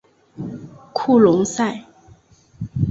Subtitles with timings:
[0.93, 1.85] 库隆塞。